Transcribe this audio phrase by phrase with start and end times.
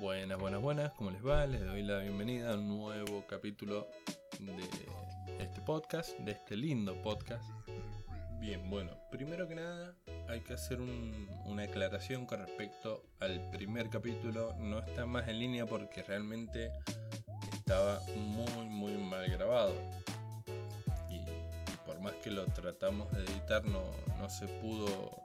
[0.00, 1.44] Buenas, buenas, buenas, ¿cómo les va?
[1.44, 3.88] Les doy la bienvenida a un nuevo capítulo
[4.38, 7.42] de este podcast, de este lindo podcast.
[8.38, 9.96] Bien, bueno, primero que nada
[10.28, 14.54] hay que hacer una aclaración con respecto al primer capítulo.
[14.60, 16.70] No está más en línea porque realmente
[17.52, 19.74] estaba muy, muy mal grabado.
[21.10, 21.24] Y,
[21.84, 23.82] por más que lo tratamos de editar, no,
[24.16, 25.24] no se pudo,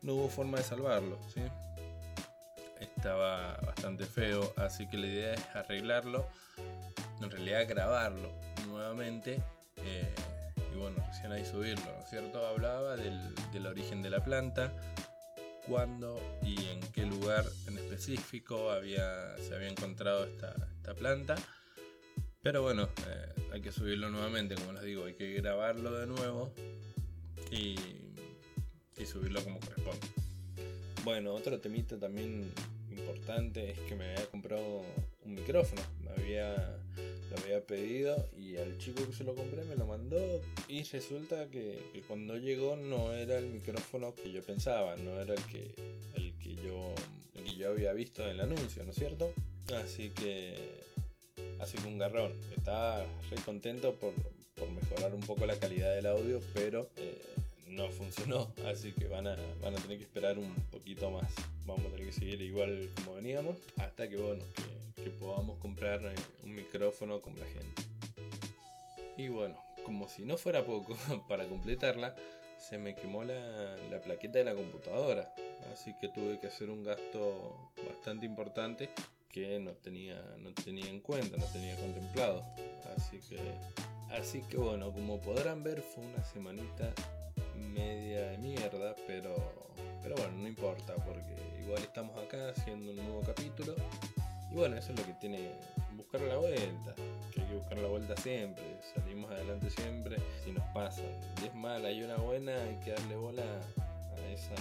[0.00, 1.42] no hubo forma de salvarlo, ¿sí?
[2.98, 6.26] Estaba bastante feo, así que la idea es arreglarlo,
[7.22, 8.28] en realidad grabarlo
[8.66, 9.40] nuevamente
[9.76, 10.12] eh,
[10.74, 12.44] y bueno, recién ahí subirlo, ¿no es cierto?
[12.44, 14.72] Hablaba del, origen de la planta,
[15.68, 20.54] cuándo y en qué lugar en específico había, se había encontrado esta,
[20.98, 21.36] planta.
[22.42, 26.52] Pero bueno, eh, hay que subirlo nuevamente, como les digo, hay que grabarlo de nuevo
[27.52, 27.76] y,
[28.96, 30.08] y subirlo como corresponde.
[31.04, 32.52] Bueno, otro temita también
[32.98, 34.82] importante es que me había comprado
[35.24, 35.82] un micrófono.
[36.02, 36.78] Me había,
[37.30, 40.18] lo había pedido y al chico que se lo compré me lo mandó
[40.68, 45.42] y resulta que, cuando llegó no era el micrófono que yo pensaba, no era el
[45.44, 45.74] que,
[46.14, 46.94] el que, yo,
[47.56, 49.32] yo había visto en el anuncio, ¿no es cierto?
[49.74, 50.54] Así que,
[51.60, 52.32] así que un garrón.
[52.56, 54.12] Estaba re contento por,
[54.70, 56.90] mejorar un poco la calidad del audio, pero...
[56.96, 57.17] Eh,
[57.78, 61.32] no funcionó, así que van a, van a tener que esperar un poquito más.
[61.64, 64.42] Vamos a tener que seguir igual como veníamos, hasta que bueno,
[64.96, 67.82] que, podamos comprar eh, un micrófono con la gente.
[69.16, 70.96] Y bueno, como si no fuera poco,
[71.28, 72.16] para completarla,
[72.58, 75.32] se me quemó la, la plaqueta de la computadora,
[75.72, 78.90] así que tuve que hacer un gasto bastante importante
[79.30, 82.44] que no tenía, no tenía en cuenta, no tenía contemplado.
[82.96, 83.38] Así que,
[84.10, 86.92] así que bueno, como podrán ver, fue una semanita
[87.58, 89.34] media de mierda, pero,
[90.02, 93.74] pero bueno, no importa, porque igual estamos acá haciendo un nuevo capítulo.
[94.50, 95.50] Y bueno, eso es lo que tiene
[96.10, 96.94] buscar la vuelta,
[97.34, 98.64] que hay que buscar la vuelta siempre,
[98.94, 101.04] salimos adelante siempre si nos pasan.
[101.42, 104.54] Y es mal, hay una buena, hay que darle bola a esa,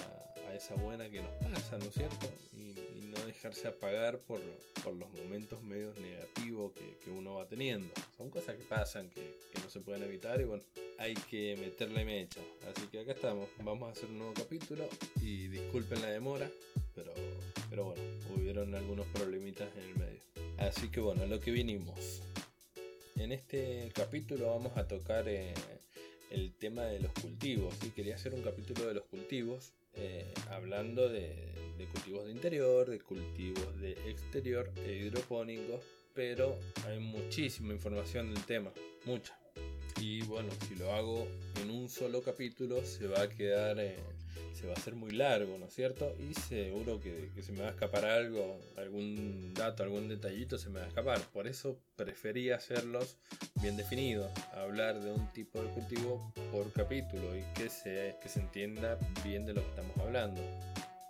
[0.50, 2.28] a esa buena que nos pasa, ¿no es cierto?
[2.52, 2.76] Y,
[3.08, 7.94] no dejarse apagar por, los momentos medios negativos que, uno va teniendo.
[8.18, 10.64] Son cosas que pasan, que no se pueden evitar y bueno,
[11.00, 12.42] hay que meterle mecha.
[12.70, 14.88] Así que acá estamos, vamos a hacer un nuevo capítulo
[15.22, 16.50] y disculpen la demora,
[16.96, 17.14] pero,
[17.70, 18.02] pero bueno,
[18.36, 20.22] hubieron algunos problemitas en el medio.
[20.58, 22.22] Así que bueno, lo que vinimos.
[23.16, 25.54] En este capítulo vamos a tocar eh,
[26.30, 27.74] el tema de los cultivos.
[27.82, 27.92] ¿sí?
[27.92, 33.00] Quería hacer un capítulo de los cultivos, eh, hablando de, de cultivos de interior, de
[33.00, 35.82] cultivos de exterior e hidropónicos,
[36.14, 38.72] pero hay muchísima información del tema,
[39.06, 39.38] mucha
[40.00, 41.28] y bueno, si lo hago
[41.62, 43.98] en un solo capítulo se va a quedar, eh,
[44.54, 46.16] se va a hacer muy largo, ¿no es cierto?
[46.20, 50.80] Y seguro que, se me va a escapar algo, algún dato, algún detallito se me
[50.80, 51.20] va a escapar.
[51.34, 53.18] Por eso preferí hacerlos
[53.62, 58.40] bien definidos, hablar de un tipo de cultivo por capítulo y que se, que se
[58.40, 60.42] entienda bien de lo que estamos hablando.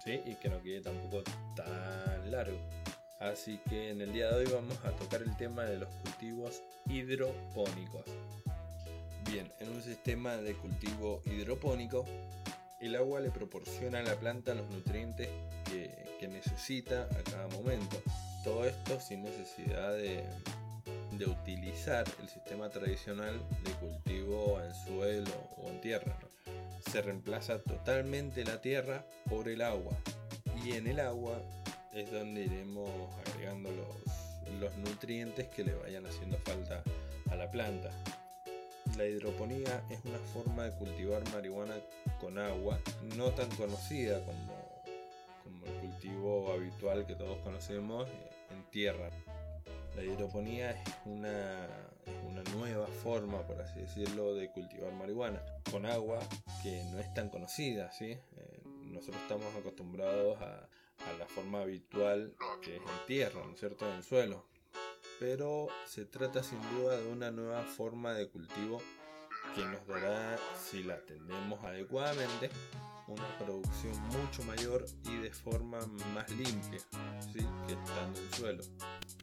[0.04, 0.22] ¿Sí?
[0.25, 1.24] Y que no quede tampoco
[1.56, 2.58] tan largo.
[3.19, 6.62] Así que en el día de hoy vamos a tocar el tema de los cultivos
[6.88, 8.06] hidropónicos.
[9.30, 12.06] Bien, en un sistema de cultivo hidropónico,
[12.80, 15.28] el agua le proporciona a la planta los nutrientes
[15.66, 18.02] que, necesita a cada momento.
[18.44, 20.24] Todo esto sin necesidad de,
[21.26, 26.18] utilizar el sistema tradicional de cultivo en suelo o en tierra.
[26.92, 29.94] Se reemplaza totalmente la tierra por el agua.
[30.64, 31.42] Y en el agua
[31.94, 32.90] es donde iremos
[33.26, 33.72] agregando
[34.60, 36.84] los, nutrientes que le vayan haciendo falta
[37.30, 37.92] a la planta.
[38.97, 41.75] La hidroponía es una forma de cultivar marihuana
[42.19, 42.80] con agua,
[43.16, 44.84] no tan conocida como,
[45.68, 49.12] el cultivo habitual que todos conocemos eh, en tierra.
[49.96, 51.68] La hidroponía es una,
[52.28, 56.18] una nueva forma, por así decirlo, de cultivar marihuana con agua
[56.63, 57.92] que no es tan conocida.
[57.92, 58.13] ¿sí?
[58.13, 60.68] Eh, nosotros estamos acostumbrados a,
[61.07, 62.33] a la forma habitual
[62.63, 64.56] que es en tierra, ¿no es cierto?, en el suelo
[65.19, 68.81] pero se trata sin duda de una nueva forma de cultivo
[69.56, 72.50] que nos dará, si la atendemos adecuadamente,
[73.08, 75.80] una producción mucho mayor y de forma
[76.14, 76.80] más limpia
[77.31, 77.40] ¿sí?
[77.66, 78.64] que estando en suelo.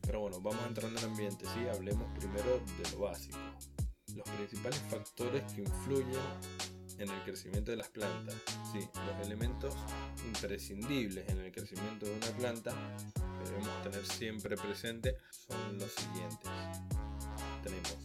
[0.02, 1.68] Pero bueno, vamos entrando en el ambiente, ¿sí?
[1.68, 3.38] hablemos primero de lo básico.
[4.14, 6.20] Los principales factores que influyen
[6.98, 8.34] en el crecimiento de las plantas.
[8.72, 9.74] Sí, los elementos
[10.26, 12.72] imprescindibles en el crecimiento de una planta
[13.16, 16.50] que debemos tener siempre presente son los siguientes.
[17.62, 17.98] Tenemos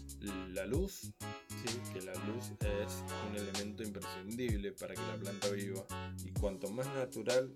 [0.53, 1.13] la luz,
[1.47, 5.85] sí, que la luz es un elemento imprescindible para que la planta viva
[6.25, 7.53] y cuanto más natural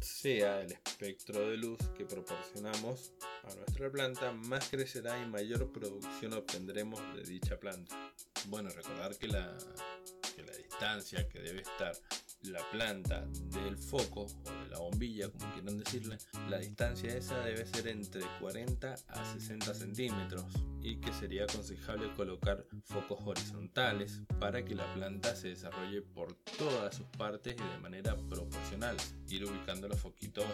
[0.00, 3.12] sea el espectro de luz que proporcionamos
[3.44, 7.96] a nuestra planta, más crecerá y mayor producción obtendremos de dicha planta.
[8.48, 9.56] Bueno, recordar que la,
[10.78, 11.92] que debe estar
[12.42, 17.66] la planta del foco o de la bombilla, como quieran decirle, la distancia esa debe
[17.66, 20.44] ser entre 40 a 60 centímetros
[20.88, 26.96] y que sería aconsejable colocar focos horizontales para que la planta se desarrolle por todas
[26.96, 28.96] sus partes y de manera proporcional.
[29.28, 30.46] Ir ubicando los foquitos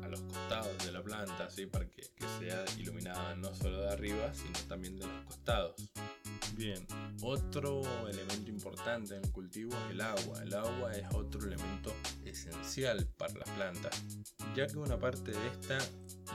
[0.00, 3.88] a los costados de la planta, así para que, que sea iluminada no solo de
[3.88, 5.74] arriba, sino también de los costados.
[6.56, 6.86] Bien,
[7.22, 10.42] otro elemento importante en el cultivo es el agua.
[10.42, 11.92] El agua es otro elemento
[12.24, 14.04] esencial para las plantas,
[14.54, 15.78] ya que una parte de esta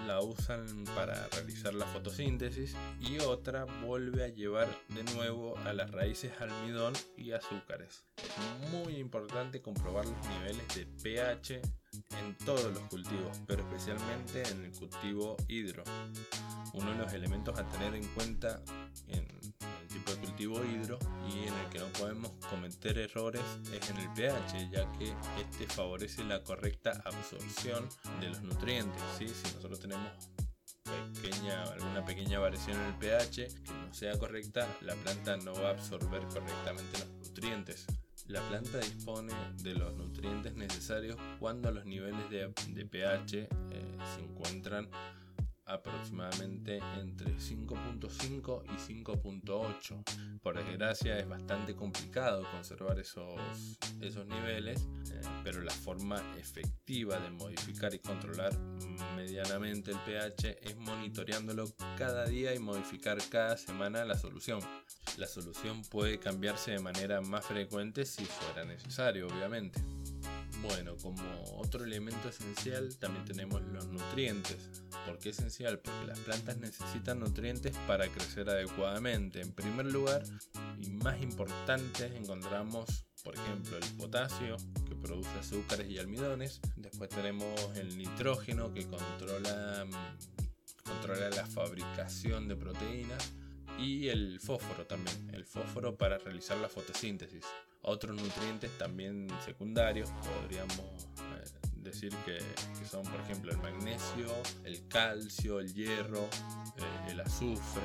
[0.05, 2.48] la usan para realizar la fotosíntesis
[2.99, 8.03] y otra vuelve a llevar de nuevo a las raíces almidón y azúcares.
[8.17, 11.61] Es muy importante comprobar los niveles de pH
[12.17, 15.83] en todos los cultivos, pero especialmente en el cultivo hidro.
[16.73, 18.61] Uno de los elementos a tener en cuenta
[19.07, 19.27] en
[19.81, 20.97] el tipo de cultivo hidro
[21.31, 25.67] y en el que no podemos cometer errores es en el pH, ya que este
[25.67, 27.87] favorece la correcta absorción
[28.19, 29.01] de los nutrientes.
[29.19, 30.29] Si nosotros tenemos
[31.13, 35.69] pequeña, alguna pequeña variación en el pH que no sea correcta, la planta no va
[35.69, 37.85] a absorber correctamente los nutrientes.
[38.27, 39.33] La planta dispone
[39.63, 43.47] de los nutrientes necesarios cuando los niveles de, pH eh,
[44.15, 44.87] se encuentran
[45.69, 50.39] aproximadamente entre 5.5 y 5.8.
[50.41, 57.29] Por desgracia es bastante complicado conservar esos, esos niveles, eh, pero la forma efectiva de
[57.29, 58.57] modificar y controlar
[59.15, 61.65] medianamente el pH es monitoreándolo
[61.97, 64.59] cada día y modificar cada semana la solución.
[65.17, 69.81] La solución puede cambiarse de manera más frecuente si fuera necesario, obviamente.
[70.61, 71.23] Bueno, como
[71.57, 74.57] otro elemento esencial también tenemos los nutrientes.
[75.05, 75.79] ¿Por qué esencial?
[75.79, 79.41] Porque las plantas necesitan nutrientes para crecer adecuadamente.
[79.41, 80.23] En primer lugar,
[80.77, 84.57] y más importante, encontramos, por ejemplo, el potasio,
[84.87, 86.59] que produce azúcares y almidones.
[86.75, 89.85] Después tenemos el nitrógeno, que controla,
[90.83, 93.31] controla la fabricación de proteínas.
[93.77, 97.45] Y el fósforo también, el fósforo para realizar la fotosíntesis
[97.89, 101.43] otros nutrientes también secundarios, podríamos eh,
[101.77, 102.39] decir que,
[102.85, 104.27] son por ejemplo el magnesio,
[104.63, 106.23] el calcio, el hierro,
[106.77, 107.81] eh, el azufre,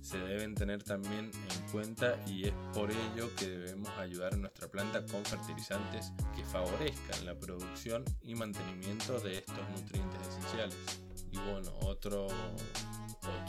[0.00, 4.68] se deben tener también en cuenta y es por ello que debemos ayudar a nuestra
[4.68, 10.76] planta con fertilizantes que favorezcan la producción y mantenimiento de estos nutrientes esenciales.
[11.30, 12.26] Y bueno, otro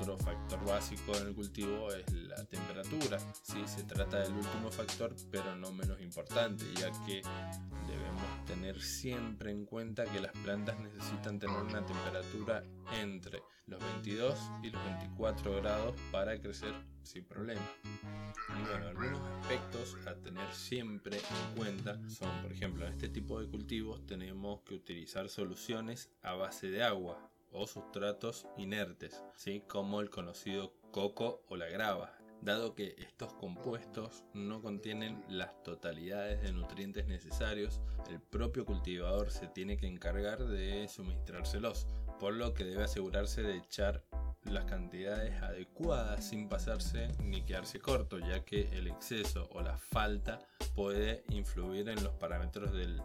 [0.03, 3.17] otro factor básico en el cultivo es la temperatura.
[3.41, 7.21] Sí, se trata del último factor, pero no menos importante, ya que
[7.87, 12.63] debemos tener siempre en cuenta que las plantas necesitan tener una temperatura
[13.01, 17.61] entre los 22 y los 24 grados para crecer sin problema.
[18.59, 23.39] Y bueno, algunos aspectos a tener siempre en cuenta son, por ejemplo, en este tipo
[23.39, 29.61] de cultivos tenemos que utilizar soluciones a base de agua, o sustratos inertes, ¿sí?
[29.67, 36.41] como el conocido coco o la grava, dado que estos compuestos no contienen las totalidades
[36.41, 41.87] de nutrientes necesarios, el propio cultivador se tiene que encargar de suministrárselos,
[42.19, 44.03] por lo que debe asegurarse de echar
[44.43, 50.39] las cantidades adecuadas sin pasarse ni quedarse corto, ya que el exceso o la falta
[50.75, 53.01] puede influir en los parámetros del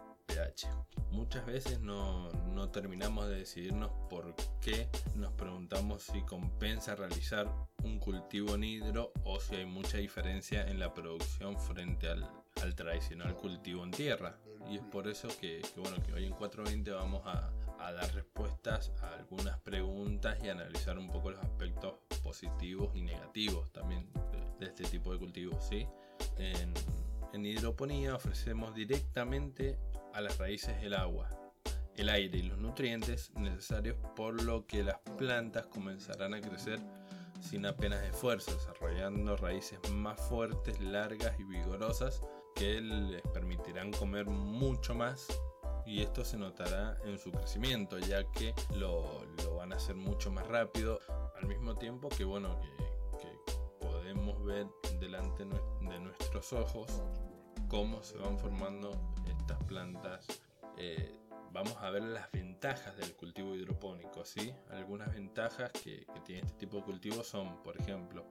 [1.11, 7.49] Muchas veces no, no terminamos de decidirnos por qué nos preguntamos si compensa realizar
[7.83, 12.29] un cultivo en hidro o si hay mucha diferencia en la producción frente al,
[12.61, 14.37] al tradicional cultivo en tierra.
[14.69, 18.91] Y es por eso que, bueno, que hoy en 420 vamos a, a, dar respuestas
[19.01, 24.07] a algunas preguntas y analizar un poco los aspectos positivos y negativos también
[24.59, 25.65] de, este tipo de cultivos.
[25.65, 25.87] ¿sí?
[26.37, 26.73] En,
[27.33, 29.77] en hidroponía ofrecemos directamente
[30.19, 31.29] a las raíces el agua,
[31.95, 36.77] el aire y los nutrientes necesarios por lo que las plantas comenzarán a crecer
[37.39, 42.21] sin apenas esfuerzo, desarrollando raíces más fuertes, largas y vigorosas
[42.53, 45.25] que les permitirán comer mucho más.
[45.85, 50.45] Y esto se notará en su crecimiento ya que lo, van a hacer mucho más
[50.47, 50.99] rápido
[51.37, 54.67] al mismo tiempo que bueno que, que podemos ver
[54.99, 57.01] delante de nuestros ojos
[57.69, 58.91] cómo se van formando
[59.49, 60.27] estas plantas.
[60.77, 61.11] Eh,
[61.51, 64.23] vamos a ver las ventajas del cultivo hidropónico.
[64.23, 64.53] ¿sí?
[64.69, 68.25] Algunas ventajas que, tiene este tipo de cultivo son, por ejemplo,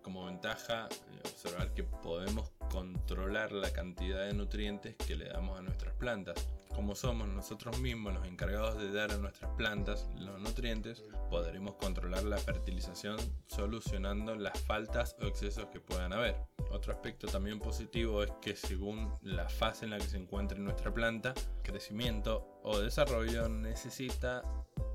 [0.00, 5.62] como ventaja, eh, observar que podemos controlar la cantidad de nutrientes que le damos a
[5.62, 6.48] nuestras plantas.
[6.74, 12.22] Como somos nosotros mismos los encargados de dar a nuestras plantas los nutrientes, podremos controlar
[12.24, 16.55] la fertilización solucionando las faltas o excesos que puedan haber.
[16.70, 20.92] Otro aspecto también positivo es que según la fase en la que se encuentre nuestra
[20.92, 24.42] planta, crecimiento o desarrollo necesita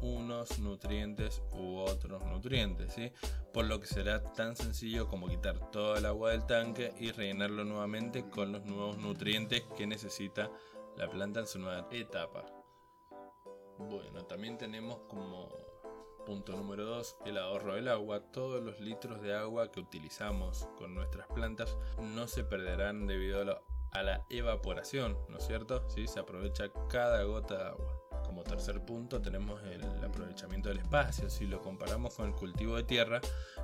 [0.02, 3.12] unos nutrientes u otros nutrientes, ¿sí?
[3.54, 7.64] por lo que será tan sencillo como quitar todo el agua del tanque y rellenarlo
[7.64, 10.52] nuevamente con los nuevos nutrientes que necesita
[10.98, 12.46] la planta en su nueva etapa.
[13.78, 15.50] Bueno, también tenemos como
[16.26, 18.22] punto número 2 el ahorro del agua.
[18.32, 23.42] Todos los litros de agua que utilizamos con nuestras plantas no se perderán debido
[23.92, 25.88] a la, evaporación, ¿no es cierto?
[25.90, 26.08] ¿Sí?
[26.08, 28.11] Se aprovecha cada gota de agua.
[28.32, 31.30] Como tercer punto tenemos el aprovechamiento del espacio.
[31.30, 33.20] Si lo comparamos con el cultivo de tierra,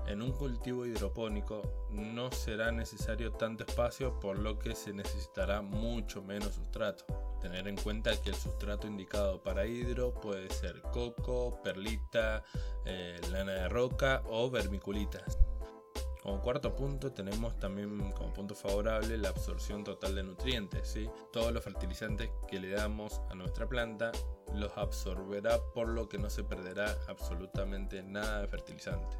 [0.08, 6.22] en un cultivo hidropónico no será necesario tanto espacio por lo que se necesitará mucho
[6.22, 7.06] menos sustrato.
[7.40, 12.44] Tener en cuenta que el sustrato indicado para hidro puede ser coco, perlita,
[12.84, 15.24] eh, lana de roca o vermiculita.
[16.28, 20.86] Como cuarto punto tenemos también como punto favorable la absorción total de nutrientes.
[20.90, 21.10] ¿sí?
[21.32, 24.12] Todos los fertilizantes que le damos a nuestra planta
[24.54, 29.16] los absorberá por lo que no se perderá absolutamente nada de fertilizante.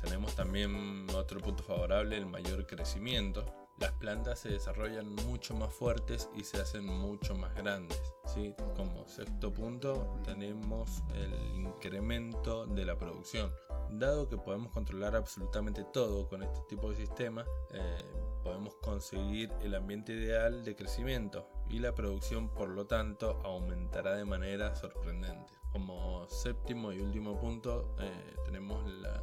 [0.00, 3.59] Tenemos también otro punto favorable, el mayor crecimiento.
[3.80, 7.98] Las plantas se desarrollan mucho más fuertes y se hacen mucho más grandes.
[8.26, 8.54] ¿sí?
[8.76, 13.50] Como sexto punto tenemos el incremento de la producción.
[13.90, 18.04] Dado que podemos controlar absolutamente todo con este tipo de sistema, eh,
[18.44, 24.26] podemos conseguir el ambiente ideal de crecimiento y la producción por lo tanto aumentará de
[24.26, 25.54] manera sorprendente.
[25.72, 29.22] Como séptimo y último punto eh, tenemos la,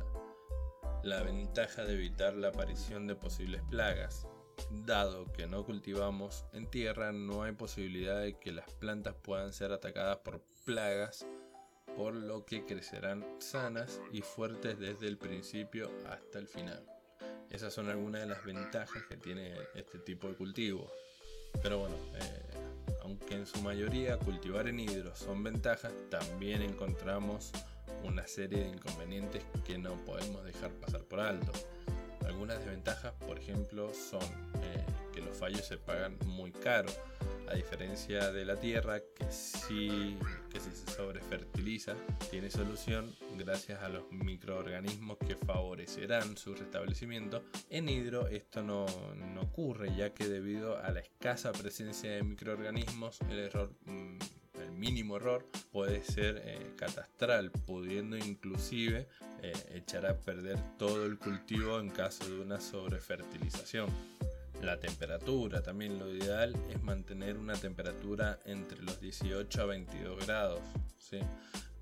[1.03, 4.27] la ventaja de evitar la aparición de posibles plagas.
[4.69, 9.71] Dado que no cultivamos en tierra, no hay posibilidad de que las plantas puedan ser
[9.71, 11.25] atacadas por plagas,
[11.95, 16.85] por lo que crecerán sanas y fuertes desde el principio hasta el final.
[17.49, 20.91] Esas son algunas de las ventajas que tiene este tipo de cultivo.
[21.61, 22.47] Pero bueno, eh,
[23.03, 27.51] aunque en su mayoría cultivar en hidro son ventajas, también encontramos
[28.03, 31.51] una serie de inconvenientes que no podemos dejar pasar por alto.
[32.27, 34.21] Algunas desventajas, por ejemplo, son
[34.61, 36.89] eh, que los fallos se pagan muy caro,
[37.49, 40.17] a diferencia de la tierra que si,
[40.49, 41.95] que si se sobrefertiliza
[42.29, 47.43] tiene solución gracias a los microorganismos que favorecerán su restablecimiento.
[47.69, 53.21] En hidro esto no, no ocurre ya que debido a la escasa presencia de microorganismos
[53.29, 53.71] el error...
[53.85, 54.17] Mm,
[54.77, 59.07] mínimo error puede ser eh, catastral, pudiendo inclusive
[59.41, 63.89] eh, echar a perder todo el cultivo en caso de una sobrefertilización.
[64.61, 70.61] La temperatura, también lo ideal es mantener una temperatura entre los 18 a 22 grados.
[70.97, 71.19] ¿sí?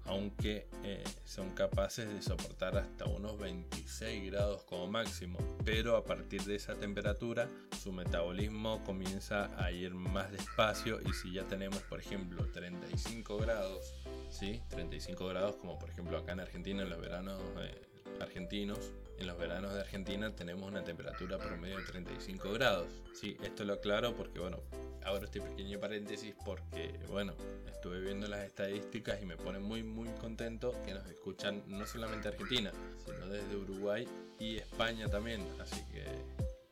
[0.06, 6.44] Aunque eh, son capaces de soportar hasta unos 26 grados como máximo, pero a partir
[6.44, 7.50] de esa temperatura
[7.82, 13.94] su metabolismo comienza a ir más despacio y si ya tenemos por ejemplo 35 grados,
[14.30, 14.62] ¿sí?
[14.70, 19.38] 35 grados como por ejemplo acá en Argentina en los veranos eh, argentinos, en los
[19.38, 22.88] veranos de Argentina tenemos una temperatura promedio de 35 grados.
[23.14, 24.60] Sí, esto lo aclaro porque bueno,
[25.04, 27.34] abro este pequeño paréntesis porque, bueno,
[27.68, 32.28] estuve viendo las estadísticas y me pone muy, muy contento que nos escuchan no solamente
[32.28, 32.72] Argentina,
[33.06, 34.08] sino desde Uruguay
[34.40, 35.42] y España también.
[35.60, 36.04] Así que,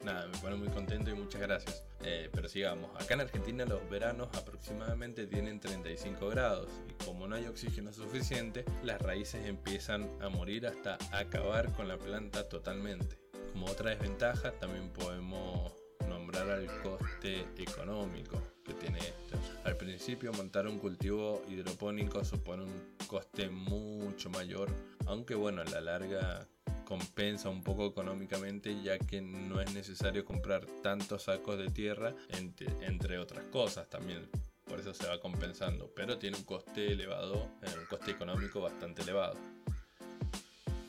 [0.03, 1.83] nada, me pone muy contento y muchas gracias.
[2.01, 7.36] Eh, pero sigamos, acá en Argentina los veranos aproximadamente tienen 35 grados y como no
[7.36, 13.17] hay oxígeno suficiente, las raíces empiezan a morir hasta acabar con la planta totalmente.
[13.51, 15.74] Como otra desventaja, también podemos
[16.10, 19.38] nombrar al coste económico que tiene esto.
[19.63, 24.69] Al principio montar un cultivo hidropónico supone un coste mucho mayor,
[25.05, 26.48] aunque bueno, a la larga
[26.94, 33.18] compensa un poco económicamente ya que no es necesario comprar tantos sacos de tierra entre,
[33.18, 34.30] otras cosas también
[34.64, 39.02] por eso se va compensando pero tiene un coste elevado eh, un coste económico bastante
[39.02, 39.36] elevado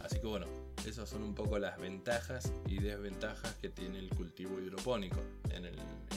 [0.01, 0.47] así que bueno
[0.85, 5.23] esas son un poco las ventajas y desventajas que tiene el cultivo hidropónico.
[5.49, 5.65] En,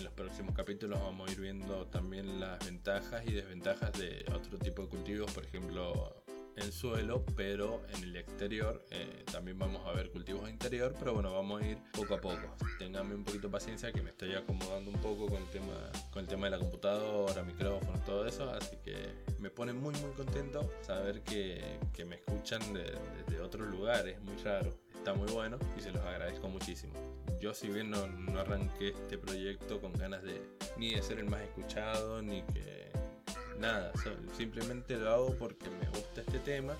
[0.03, 4.81] los próximos capítulos vamos a ir viendo también las ventajas y desventajas de otro tipo
[4.81, 6.26] de cultivos, por ejemplo
[6.57, 11.13] en suelo, pero en el exterior eh, también vamos a ver cultivos de interior, pero
[11.13, 12.55] bueno, vamos a ir poco a poco.
[12.79, 15.73] Ténganme un poquito de paciencia que me estoy acomodando un poco con el tema,
[16.11, 18.95] con el tema de la computadora, micrófonos, todo eso, así que
[19.39, 22.97] me pone muy muy contento saber que, que me escuchan desde
[23.29, 26.93] de otros lugares, muy raro, está muy bueno y se los agradezco muchísimo.
[27.39, 30.41] yo si bien no, no arranqué este proyecto con ganas de
[30.77, 32.86] ni de ser el más escuchado, ni que
[33.59, 33.91] nada,
[34.35, 36.75] simplemente lo hago porque me gusta este tema.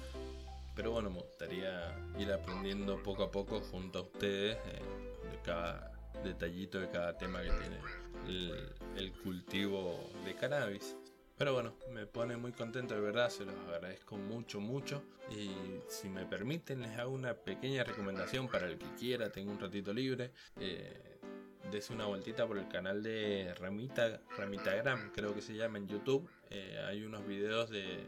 [0.75, 4.81] Pero bueno, me gustaría ir aprendiendo poco a poco junto a ustedes eh,
[5.31, 5.91] de cada
[6.23, 7.77] detallito de cada tema que tiene
[8.97, 10.95] el, cultivo de cannabis.
[11.37, 15.03] Pero bueno, me pone muy contento de verdad, se los agradezco mucho, mucho.
[15.29, 15.51] Y
[15.87, 19.93] si me permiten, les hago una pequeña recomendación para el que quiera, tengo un ratito
[19.93, 20.31] libre.
[20.59, 21.16] Eh,
[21.71, 26.29] des una vueltita por el canal de Ramita, Ramitagram, creo que se llama en YouTube.
[26.49, 28.05] Eh, hay unos videos de,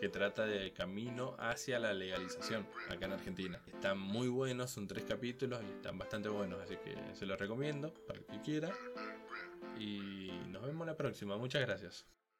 [0.00, 3.60] que trata de camino hacia la legalización acá en Argentina.
[3.66, 7.92] Están muy buenos, son tres capítulos y están bastante buenos, así que se los recomiendo
[8.06, 8.72] para el que quiera.
[9.78, 12.17] Y nos vemos la próxima, muchas gracias.